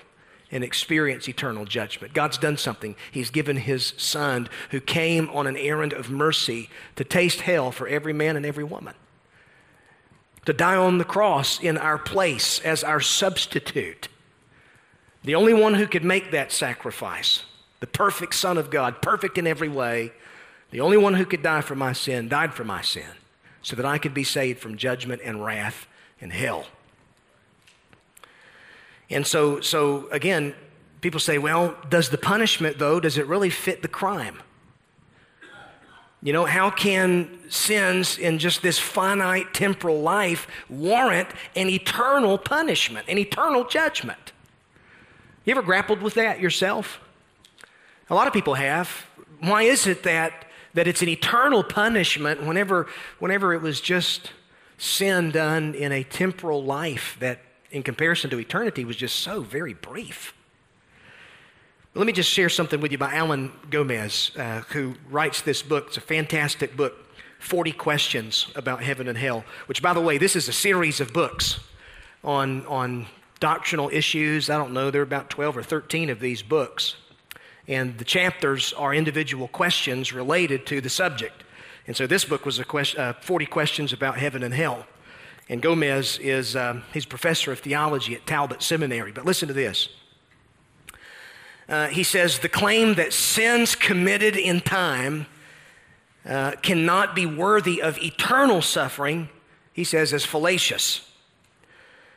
[0.51, 2.15] and experience eternal judgment.
[2.15, 2.97] God's done something.
[3.11, 7.87] He's given his son who came on an errand of mercy to taste hell for
[7.87, 8.95] every man and every woman.
[10.47, 14.09] To die on the cross in our place as our substitute.
[15.25, 17.43] The only one who could make that sacrifice,
[17.81, 20.13] the perfect Son of God, perfect in every way,
[20.71, 23.05] the only one who could die for my sin, died for my sin
[23.63, 25.87] so that I could be saved from judgment and wrath
[26.21, 26.67] and hell.
[29.09, 30.55] And so, so again,
[31.01, 34.41] people say, well, does the punishment, though, does it really fit the crime?
[36.23, 43.07] You know, how can sins in just this finite temporal life warrant an eternal punishment,
[43.09, 44.33] an eternal judgment?
[45.45, 47.01] You ever grappled with that yourself?
[48.09, 49.05] A lot of people have.
[49.41, 52.87] Why is it that that it's an eternal punishment whenever,
[53.19, 54.33] whenever it was just
[54.79, 59.75] sin done in a temporal life that, in comparison to eternity, was just so very
[59.75, 60.35] brief.
[61.95, 65.89] Let me just share something with you by Alan Gomes, uh, who writes this book.
[65.89, 66.95] It's a fantastic book
[67.39, 71.13] 40 Questions About Heaven and Hell, which, by the way, this is a series of
[71.13, 71.61] books
[72.25, 73.07] on, on
[73.41, 74.49] doctrinal issues.
[74.49, 76.97] I don't know, there are about 12 or 13 of these books.
[77.69, 81.45] And the chapters are individual questions related to the subject.
[81.87, 84.87] And so this book was a question, uh, 40 questions about heaven and hell.
[85.49, 89.13] And Gomes is um, he's professor of theology at Talbot Seminary.
[89.13, 89.89] But listen to this.
[91.69, 95.27] Uh, he says the claim that sins committed in time
[96.29, 99.29] uh, cannot be worthy of eternal suffering,
[99.73, 101.09] he says, is fallacious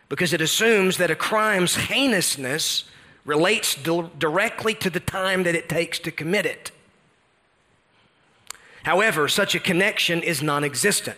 [0.10, 2.86] because it assumes that a crime's heinousness
[3.26, 6.72] relates directly to the time that it takes to commit it.
[8.84, 11.18] However, such a connection is non existent.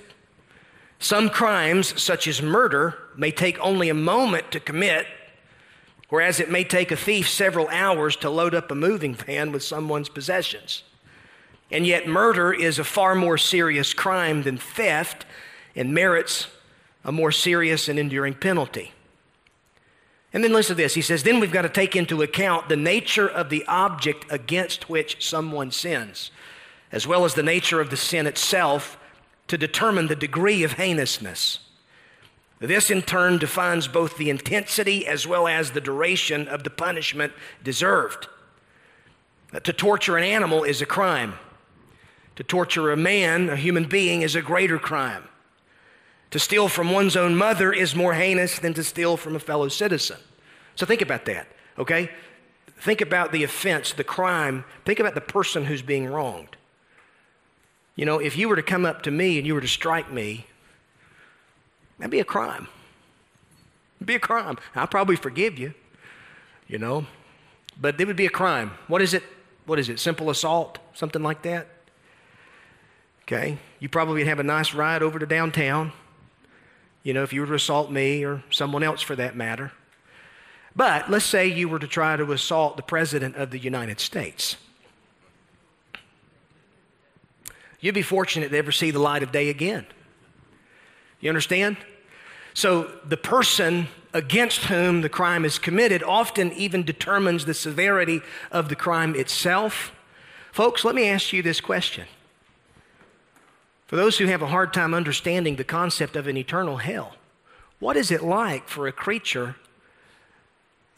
[1.00, 5.06] Some crimes, such as murder, may take only a moment to commit,
[6.10, 9.62] whereas it may take a thief several hours to load up a moving van with
[9.62, 10.84] someone's possessions.
[11.70, 15.26] And yet, murder is a far more serious crime than theft
[15.76, 16.48] and merits
[17.04, 18.94] a more serious and enduring penalty.
[20.34, 20.94] And then listen to this.
[20.94, 24.90] He says, then we've got to take into account the nature of the object against
[24.90, 26.32] which someone sins,
[26.92, 28.98] as well as the nature of the sin itself
[29.48, 31.60] to determine the degree of heinousness.
[32.60, 37.32] This in turn defines both the intensity as well as the duration of the punishment
[37.64, 38.28] deserved.
[39.64, 41.36] To torture an animal is a crime.
[42.36, 45.24] To torture a man, a human being, is a greater crime.
[46.32, 49.70] To steal from one's own mother is more heinous than to steal from a fellow
[49.70, 50.18] citizen.
[50.76, 51.48] So think about that,
[51.78, 52.10] okay?
[52.80, 54.66] Think about the offense, the crime.
[54.86, 56.58] Think about the person who's being wronged.
[57.96, 60.12] You know, if you were to come up to me and you were to strike
[60.12, 60.46] me,
[61.98, 62.68] that'd be a crime.
[63.98, 64.58] It'd be a crime.
[64.76, 65.74] I'll probably forgive you,
[66.68, 67.08] you know,
[67.80, 68.72] but it would be a crime.
[68.88, 69.24] What is it?
[69.66, 70.00] What is it?
[70.00, 70.78] Simple assault?
[70.94, 71.68] Something like that?
[73.24, 73.58] Okay.
[73.80, 75.92] You probably would have a nice ride over to downtown,
[77.08, 79.72] you know, if you were to assault me or someone else for that matter.
[80.76, 84.58] But let's say you were to try to assault the President of the United States.
[87.80, 89.86] You'd be fortunate to ever see the light of day again.
[91.22, 91.78] You understand?
[92.54, 98.20] So the person against whom the crime is committed often even determines the severity
[98.52, 99.94] of the crime itself.
[100.52, 102.06] Folks, let me ask you this question.
[103.88, 107.16] For those who have a hard time understanding the concept of an eternal hell,
[107.80, 109.56] what is it like for a creature,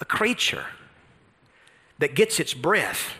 [0.02, 0.66] a creature
[2.00, 3.14] that gets its breath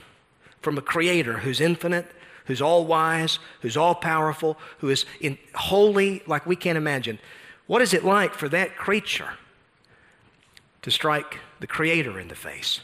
[0.62, 2.08] from a creator who's infinite,
[2.46, 7.20] who's all wise, who's all powerful, who is in, holy like we can't imagine.
[7.68, 9.34] What is it like for that creature
[10.82, 12.82] to strike the Creator in the face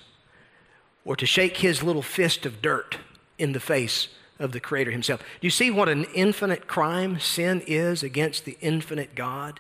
[1.04, 2.98] or to shake his little fist of dirt
[3.40, 4.10] in the face
[4.40, 5.22] of the Creator Himself?
[5.22, 9.60] Do you see what an infinite crime sin is against the infinite God?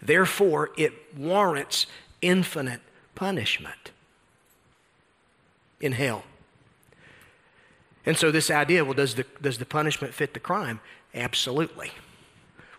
[0.00, 1.86] Therefore, it warrants
[2.22, 2.80] infinite
[3.14, 3.90] punishment
[5.80, 6.24] in hell.
[8.06, 10.80] And so, this idea well, does the, does the punishment fit the crime?
[11.14, 11.92] Absolutely.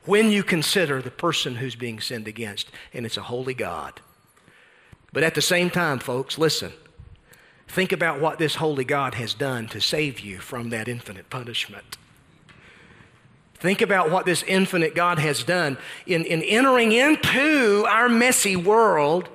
[0.06, 4.02] When you consider the person who's being sinned against, and it's a holy God.
[5.14, 6.72] But at the same time, folks, listen.
[7.72, 11.96] Think about what this holy God has done to save you from that infinite punishment.
[13.54, 19.30] Think about what this infinite God has done in, in entering into our messy world,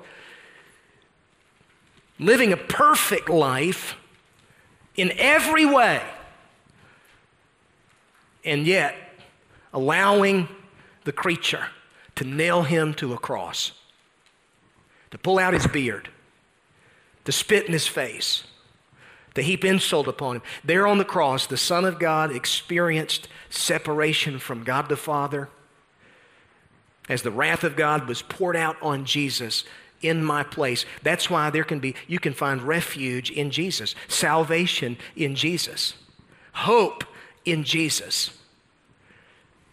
[2.19, 3.95] living a perfect life
[4.95, 6.03] in every way,
[8.45, 8.95] and yet
[9.73, 10.47] allowing
[11.05, 11.69] the creature
[12.13, 13.71] to nail him to a cross,
[15.09, 16.09] to pull out his beard,
[17.27, 18.45] to spit in his face,
[19.33, 20.41] to heap insult upon him.
[20.63, 25.49] There on the cross, the Son of God experienced separation from God the Father
[27.09, 29.65] as the wrath of God was poured out on Jesus
[30.01, 30.85] in my place.
[31.03, 35.95] That's why there can be, you can find refuge in Jesus, salvation in Jesus,
[36.53, 37.03] hope
[37.43, 38.31] in Jesus.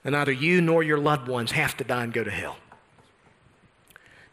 [0.03, 2.57] And neither you nor your loved ones have to die and go to hell.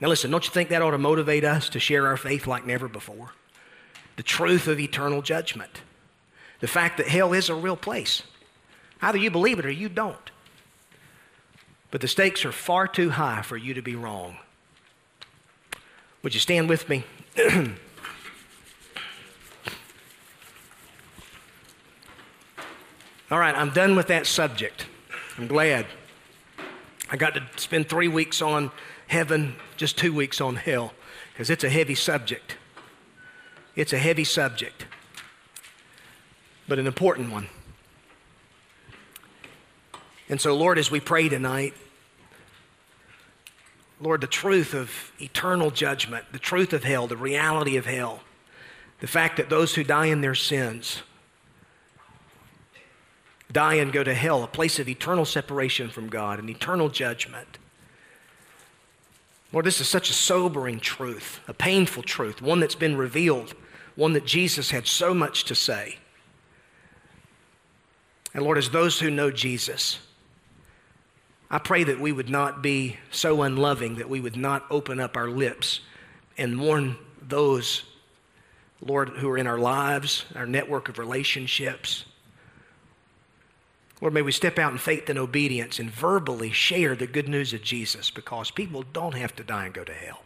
[0.02, 2.66] Now, listen, don't you think that ought to motivate us to share our faith like
[2.66, 3.34] never before?
[4.16, 5.82] The truth of eternal judgment.
[6.60, 8.24] The fact that hell is a real place.
[9.00, 10.32] Either you believe it or you don't.
[11.92, 14.38] But the stakes are far too high for you to be wrong.
[16.24, 17.04] Would you stand with me?
[23.30, 24.88] All right, I'm done with that subject.
[25.38, 25.86] I'm glad.
[27.10, 28.72] I got to spend three weeks on
[29.12, 30.94] heaven, just two weeks on hell,
[31.34, 32.56] because it's a heavy subject.
[33.76, 34.86] It's a heavy subject,
[36.66, 37.50] but an important one.
[40.30, 41.74] And so, Lord, as we pray tonight,
[44.00, 48.22] Lord, the truth of eternal judgment, the truth of hell, the reality of hell,
[49.02, 51.04] the fact that those who die in their sins
[53.52, 57.58] die and go to hell, a place of eternal separation from God and eternal judgment.
[59.52, 63.54] Lord, this is such a sobering truth, a painful truth, one that's been revealed,
[63.96, 65.98] one that Jesus had so much to say.
[68.34, 70.00] And Lord, as those who know Jesus,
[71.50, 75.18] I pray that we would not be so unloving that we would not open up
[75.18, 75.82] our lips
[76.38, 77.84] and warn those,
[78.80, 82.06] Lord, who are in our lives, our network of relationships.
[84.02, 87.54] Lord, may we step out in faith and obedience and verbally share the good news
[87.54, 90.24] of Jesus because people don't have to die and go to hell.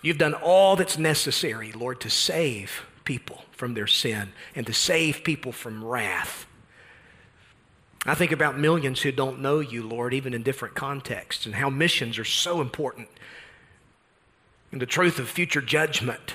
[0.00, 5.24] You've done all that's necessary, Lord, to save people from their sin and to save
[5.24, 6.46] people from wrath.
[8.06, 11.68] I think about millions who don't know you, Lord, even in different contexts, and how
[11.68, 13.08] missions are so important.
[14.70, 16.34] And the truth of future judgment,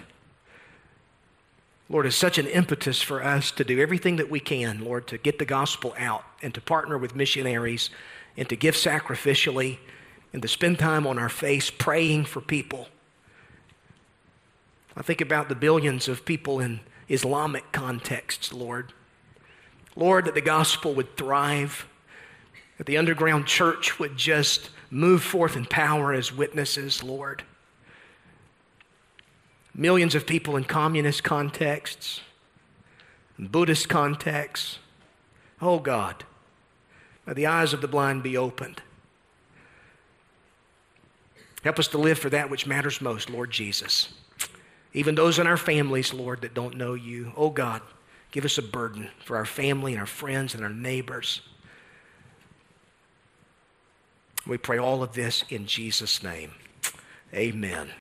[1.93, 5.17] Lord, is such an impetus for us to do everything that we can, Lord, to
[5.19, 7.91] get the gospel out and to partner with missionaries
[8.35, 9.77] and to give sacrificially
[10.33, 12.87] and to spend time on our face praying for people.
[14.97, 16.79] I think about the billions of people in
[17.09, 18.91] Islamic contexts, Lord
[19.95, 21.87] Lord, that the gospel would thrive,
[22.79, 27.43] that the underground church would just move forth in power as witnesses, Lord.
[29.75, 32.21] Millions of people in communist contexts,
[33.39, 34.77] Buddhist contexts.
[35.61, 36.23] Oh God,
[37.25, 38.81] may the eyes of the blind be opened.
[41.63, 44.13] Help us to live for that which matters most, Lord Jesus.
[44.93, 47.31] Even those in our families, Lord, that don't know you.
[47.35, 47.81] Oh God,
[48.31, 51.41] give us a burden for our family and our friends and our neighbors.
[54.45, 56.51] We pray all of this in Jesus' name.
[57.33, 57.89] Amen.